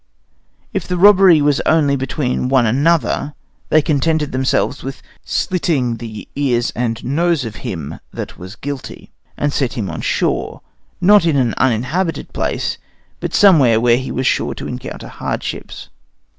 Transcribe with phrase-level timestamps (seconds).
[0.73, 3.35] If the robbery was only between one another,
[3.69, 9.53] they contented themselves with slitting the ears and nose of him that was guilty, and
[9.53, 10.61] set him on shore,
[10.99, 12.79] not in an uninhabited place,
[13.19, 15.89] but somewhere where he was sure to encounter hardships.